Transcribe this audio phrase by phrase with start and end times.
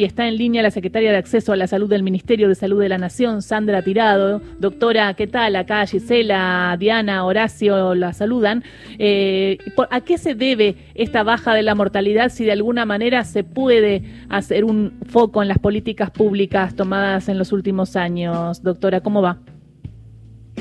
[0.00, 2.80] Y está en línea la secretaria de Acceso a la Salud del Ministerio de Salud
[2.80, 4.40] de la Nación, Sandra Tirado.
[4.60, 5.56] Doctora, ¿qué tal?
[5.56, 8.62] Acá Gisela, Diana, Horacio la saludan.
[9.00, 9.58] Eh,
[9.90, 14.04] ¿A qué se debe esta baja de la mortalidad si de alguna manera se puede
[14.28, 18.62] hacer un foco en las políticas públicas tomadas en los últimos años?
[18.62, 19.40] Doctora, ¿cómo va?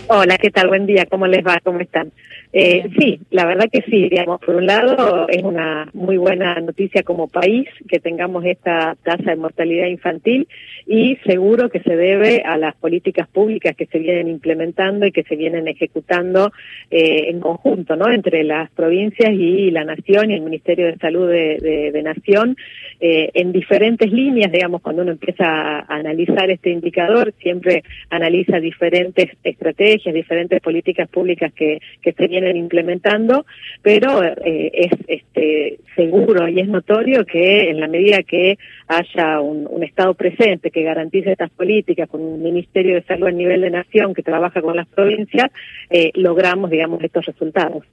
[0.09, 0.69] Hola, ¿qué tal?
[0.69, 1.59] Buen día, ¿cómo les va?
[1.61, 2.13] ¿Cómo están?
[2.53, 7.03] Eh, sí, la verdad que sí, digamos, por un lado es una muy buena noticia
[7.03, 10.47] como país que tengamos esta tasa de mortalidad infantil
[10.85, 15.23] y seguro que se debe a las políticas públicas que se vienen implementando y que
[15.23, 16.53] se vienen ejecutando
[16.89, 18.09] eh, en conjunto, ¿no?
[18.09, 22.55] Entre las provincias y la Nación y el Ministerio de Salud de, de, Nación
[23.01, 29.31] eh, en diferentes líneas, digamos, cuando uno empieza a analizar este indicador, siempre analiza diferentes
[29.43, 33.45] estrategias diferentes políticas públicas que, que se vienen implementando,
[33.81, 38.57] pero eh, es este, seguro y es notorio que en la medida que
[38.87, 43.61] haya un, Estado presente que garantice estas políticas, con un Ministerio de Salud a nivel
[43.61, 45.49] de nación que trabaja con las provincias,
[45.89, 47.83] eh, logramos, digamos, estos resultados.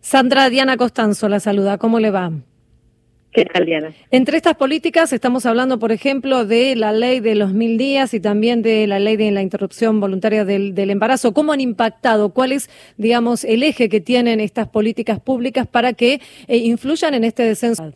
[0.00, 2.30] Sandra Diana Costanzo la saluda, ¿cómo le va?
[4.10, 8.20] Entre estas políticas estamos hablando, por ejemplo, de la ley de los mil días y
[8.20, 11.34] también de la ley de la interrupción voluntaria del, embarazo.
[11.34, 12.30] ¿Cómo han impactado?
[12.30, 17.24] ¿Cuál es, digamos, el eje que tienen estas políticas públicas para que eh, influyan en
[17.24, 17.92] este descenso?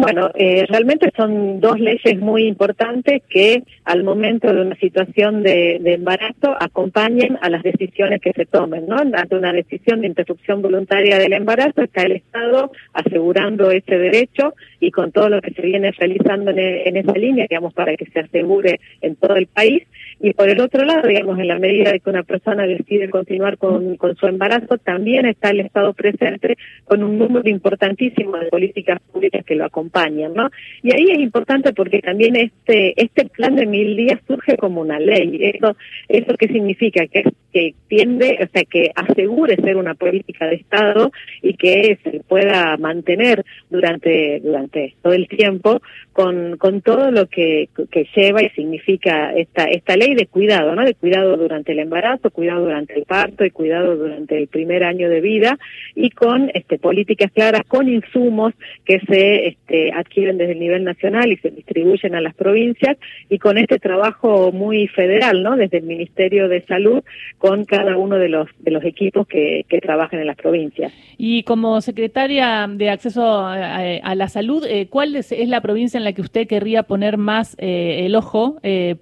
[0.00, 5.76] Bueno, eh, realmente son dos leyes muy importantes que al momento de una situación de,
[5.84, 8.96] embarazo acompañen a las decisiones que se tomen, ¿no?
[8.96, 14.90] Ante una decisión de interrupción voluntaria del embarazo está el Estado asegurando ese derecho y
[14.90, 18.80] con todo lo que se viene realizando en, esa línea, digamos, para que se asegure
[19.02, 19.82] en todo el país.
[20.18, 23.58] Y por el otro lado, digamos, en la medida de que una persona decide continuar
[23.58, 28.98] con, con su embarazo, también está el Estado presente con un número importantísimo de políticas
[29.12, 29.89] públicas que lo acompañan
[30.34, 30.50] ¿no?
[30.82, 34.98] Y ahí es importante porque también este este plan de mil días surge como una
[34.98, 35.38] ley.
[35.40, 35.76] Eso
[36.08, 41.10] eso qué significa que que tiende, o sea, que asegure ser una política de Estado
[41.42, 47.68] y que se pueda mantener durante durante todo el tiempo con, con todo lo que,
[47.90, 50.84] que lleva y significa esta esta ley de cuidado, ¿no?
[50.84, 55.08] De cuidado durante el embarazo, cuidado durante el parto y cuidado durante el primer año
[55.08, 55.58] de vida
[55.94, 61.30] y con este políticas claras con insumos que se este, adquieren desde el nivel nacional
[61.32, 62.96] y se distribuyen a las provincias
[63.28, 65.56] y con este trabajo muy federal, ¿no?
[65.56, 67.02] Desde el Ministerio de Salud
[67.38, 70.92] con cada uno de los de los equipos que, que trabajan en las provincias.
[71.16, 76.12] Y como secretaria de Acceso a, la Salud, eh, ¿cuál es, la provincia en la
[76.12, 78.96] que usted querría poner más eh, el ojo eh,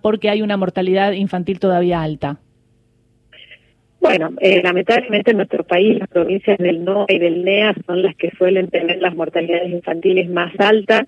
[0.00, 2.38] porque hay una mortalidad infantil todavía alta?
[4.02, 8.16] Bueno, eh, lamentablemente en nuestro país las provincias del NOA y del NEA son las
[8.16, 11.04] que suelen tener las mortalidades infantiles más altas.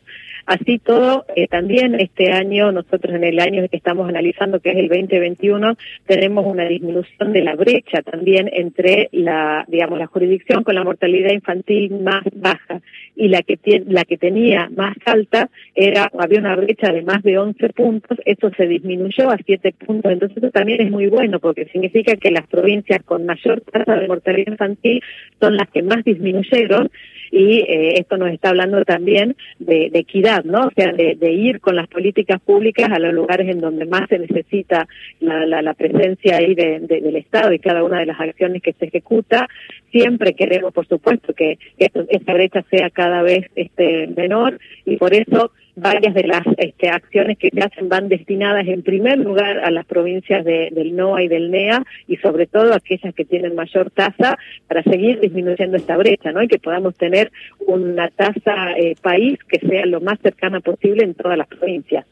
[0.47, 4.77] Así todo, eh, también este año, nosotros en el año que estamos analizando, que es
[4.77, 10.75] el 2021, tenemos una disminución de la brecha también entre la, digamos, la jurisdicción con
[10.75, 12.81] la mortalidad infantil más baja
[13.17, 17.39] y la que la que tenía más alta era había una brecha de más de
[17.39, 21.67] 11 puntos, eso se disminuyó a 7 puntos, entonces eso también es muy bueno porque
[21.67, 25.03] significa que las provincias con mayor tasa de mortalidad infantil
[25.41, 26.91] son las que más disminuyeron
[27.31, 30.67] y eh, esto nos está hablando también de, equidad, ¿no?
[30.67, 34.19] O sea, de, ir con las políticas públicas a los lugares en donde más se
[34.19, 34.87] necesita
[35.21, 39.49] la, presencia ahí del Estado y cada una de las acciones que se ejecuta.
[39.91, 45.53] Siempre queremos, por supuesto, que esta brecha sea cada vez este, menor y por eso
[45.77, 49.85] varias de las este, acciones que se hacen van destinadas en primer lugar a las
[49.87, 54.83] provincias del NOA y del NEA y sobre todo aquellas que tienen mayor tasa para
[54.83, 56.43] seguir disminuyendo esta brecha, ¿no?
[56.43, 57.33] Y que podamos tener
[57.67, 62.07] una tasa eh, país que sea lo más cercana posible en todas las provincias.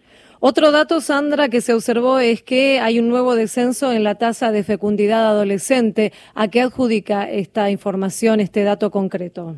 [0.44, 4.50] Otro dato, Sandra, que se observó es que hay un nuevo descenso en la tasa
[4.50, 6.12] de fecundidad adolescente.
[6.34, 9.54] ¿A qué adjudica esta información, este dato concreto?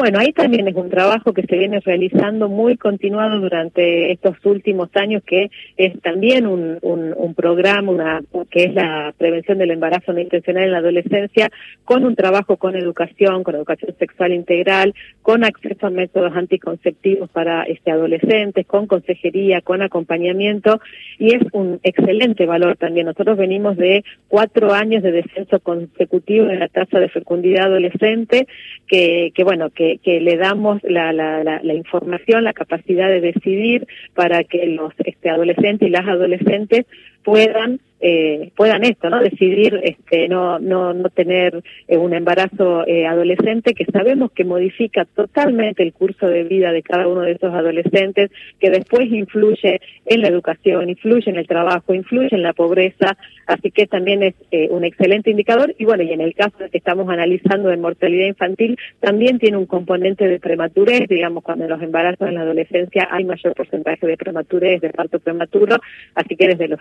[0.00, 4.88] Bueno, ahí también es un trabajo que se viene realizando muy continuado durante estos últimos
[4.94, 10.64] años, que es también un, programa, una, que es la prevención del embarazo no intencional
[10.64, 11.50] en la adolescencia,
[11.84, 17.64] con un trabajo con educación, con educación sexual integral, con acceso a métodos anticonceptivos para
[17.64, 20.80] este adolescentes, con consejería, con acompañamiento,
[21.18, 23.04] y es un excelente valor también.
[23.04, 28.46] Nosotros venimos de cuatro años de descenso consecutivo en la tasa de fecundidad adolescente,
[28.86, 33.86] que, que bueno, que que, le damos la, la, la, información, la capacidad de decidir
[34.14, 36.86] para que los este, adolescentes y las adolescentes
[37.24, 39.20] puedan eh, puedan esto, ¿no?
[39.20, 45.04] Decidir este, no, no, no tener eh, un embarazo eh, adolescente que sabemos que modifica
[45.04, 50.22] totalmente el curso de vida de cada uno de esos adolescentes, que después influye en
[50.22, 54.68] la educación, influye en el trabajo, influye en la pobreza, así que también es eh,
[54.70, 55.74] un excelente indicador.
[55.78, 59.66] Y bueno, y en el caso que estamos analizando de mortalidad infantil, también tiene un
[59.66, 64.80] componente de prematurez, digamos, cuando los embarazos en la adolescencia hay mayor porcentaje de prematurez,
[64.80, 65.76] de parto prematuro,
[66.14, 66.78] así que desde lo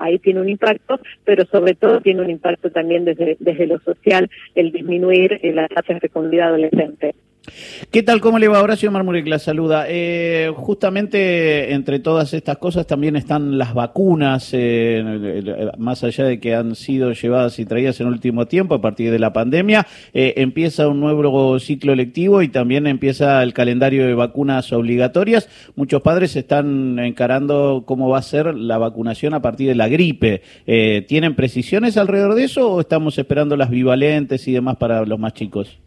[0.00, 4.30] ahí tiene un impacto, pero sobre todo tiene un impacto también desde, desde lo social,
[4.54, 7.14] el disminuir eh, la tasa de fecundidad adolescente.
[7.90, 8.20] ¿Qué tal?
[8.20, 8.62] ¿Cómo le va?
[8.62, 9.86] Horacio Marmurek la saluda.
[9.88, 16.54] Eh, justamente entre todas estas cosas también están las vacunas, eh, más allá de que
[16.54, 20.86] han sido llevadas y traídas en último tiempo a partir de la pandemia, eh, empieza
[20.86, 25.48] un nuevo ciclo lectivo y también empieza el calendario de vacunas obligatorias.
[25.76, 30.42] Muchos padres están encarando cómo va a ser la vacunación a partir de la gripe.
[30.66, 35.18] Eh, ¿Tienen precisiones alrededor de eso o estamos esperando las bivalentes y demás para los
[35.18, 35.78] más chicos?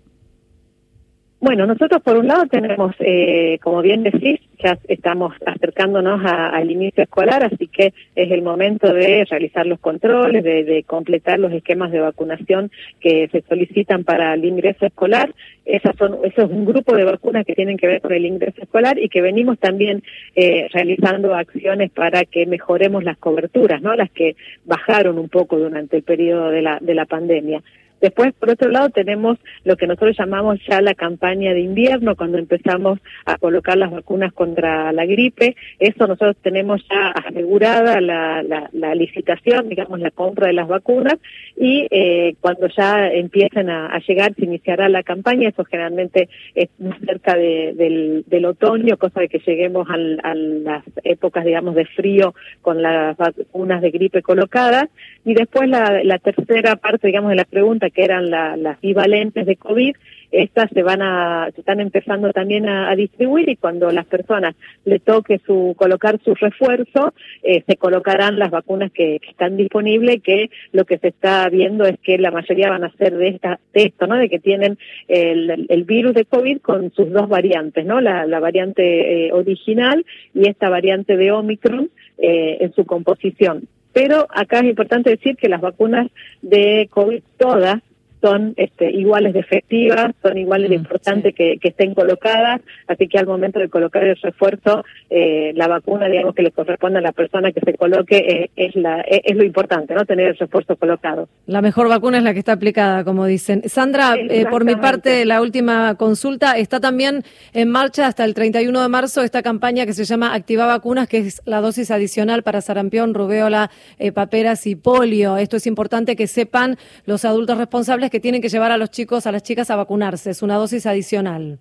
[1.43, 7.03] Bueno, nosotros por un lado tenemos, eh, como bien decís, ya estamos acercándonos al inicio
[7.03, 11.99] escolar, así que es el momento de realizar los controles, de, completar los esquemas de
[11.99, 15.33] vacunación que se solicitan para el ingreso escolar.
[15.65, 18.61] Esas son, eso es un grupo de vacunas que tienen que ver con el ingreso
[18.61, 20.01] escolar y que venimos también
[20.37, 23.93] eh, realizando acciones para que mejoremos las coberturas, ¿no?
[23.95, 27.61] Las que bajaron un poco durante el periodo de la, de la pandemia.
[28.03, 32.37] Después, por otro lado, tenemos lo que nosotros llamamos ya la campaña de invierno, cuando
[32.37, 35.55] empezamos a colocar las vacunas contra la gripe.
[35.79, 41.15] Eso nosotros tenemos ya asegurada la, licitación, digamos, la compra de las vacunas,
[41.55, 45.47] y eh, cuando ya empiecen a, llegar, se iniciará la campaña.
[45.47, 51.73] Eso generalmente es muy cerca del, otoño, cosa de que lleguemos a las épocas, digamos,
[51.75, 54.89] de frío con las vacunas de gripe colocadas.
[55.23, 59.95] Y después la tercera parte, digamos, de la pregunta, que eran las bivalentes de COVID,
[60.33, 64.99] estas se van a, se están empezando también a, distribuir y cuando las personas le
[64.99, 67.13] toque su, colocar su refuerzo,
[67.43, 71.99] eh, se colocarán las vacunas que, están disponibles, que lo que se está viendo es
[71.99, 74.15] que la mayoría van a ser de esta, de esto, ¿no?
[74.15, 78.01] De que tienen el, el virus de COVID con sus dos variantes, ¿no?
[78.01, 80.03] La, la variante eh, original
[80.33, 83.67] y esta variante de Omicron eh, en su composición.
[83.93, 86.07] Pero acá es importante decir que las vacunas
[86.41, 87.81] de COVID todas
[88.23, 93.17] son este, iguales de efectivas, son iguales de mm, importantes que, estén colocadas, así que
[93.17, 97.11] al momento de colocar el refuerzo, eh, la vacuna, digamos, que le corresponde a la
[97.11, 100.05] persona que se coloque, eh, es, la, eh, es, lo importante, ¿no?
[100.05, 101.27] Tener el refuerzo colocado.
[101.47, 103.63] La mejor vacuna es la que está aplicada, como dicen.
[103.67, 104.15] Sandra,
[104.49, 107.23] por mi parte, la última consulta, está también
[107.53, 111.17] en marcha hasta el 31 de marzo esta campaña que se llama Activa Vacunas, que
[111.17, 113.69] es la dosis adicional para sarampión, rubéola,
[114.13, 115.35] paperas y polio.
[115.35, 119.25] Esto es importante que sepan los adultos responsables que tienen que llevar a los chicos,
[119.25, 120.29] a las chicas a vacunarse.
[120.29, 121.57] Es una dosis adicional.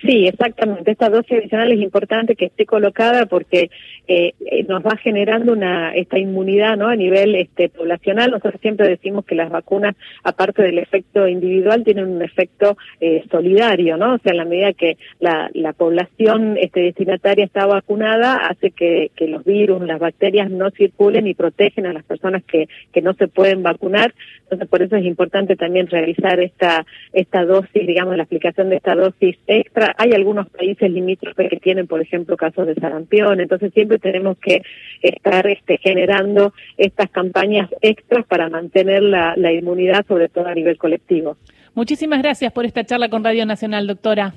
[0.00, 0.92] Sí, exactamente.
[0.92, 3.68] Esta dosis adicional es importante que esté colocada porque
[4.06, 6.86] eh, eh, nos va generando una esta inmunidad, ¿no?
[6.86, 8.30] A nivel este poblacional.
[8.30, 13.96] Nosotros siempre decimos que las vacunas, aparte del efecto individual, tienen un efecto eh, solidario,
[13.96, 14.14] ¿no?
[14.14, 19.10] O sea, en la medida que la, la población este destinataria está vacunada, hace que,
[19.16, 23.14] que los virus, las bacterias no circulen y protegen a las personas que, que no
[23.14, 24.14] se pueden vacunar.
[24.44, 28.94] Entonces, por eso es importante también realizar esta esta dosis, digamos, la aplicación de esta
[28.94, 33.98] dosis extra hay algunos países limítrofes que tienen, por ejemplo, casos de sarampión, entonces siempre
[33.98, 34.62] tenemos que
[35.02, 40.76] estar este, generando estas campañas extras para mantener la, la inmunidad, sobre todo a nivel
[40.76, 41.36] colectivo.
[41.74, 44.34] Muchísimas gracias por esta charla con Radio Nacional, doctora.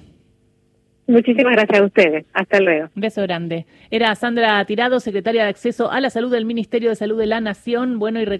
[1.08, 2.25] Muchísimas gracias a ustedes.
[2.34, 2.90] Hasta luego.
[2.96, 3.66] Un beso grande.
[3.90, 7.42] Era Sandra Tirado, secretaria de Acceso a la Salud del Ministerio de Salud de la
[7.42, 8.00] Nación.
[8.00, 8.25] Bueno, y